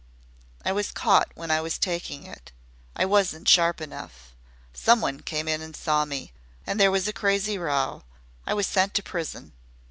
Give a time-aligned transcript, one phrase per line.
[0.65, 2.51] I was caught when I was taking it.
[2.95, 4.33] I wasn't sharp enough.
[4.73, 6.33] Someone came in and saw me,
[6.65, 8.01] and there was a crazy row.
[8.47, 9.51] I was sent to prison.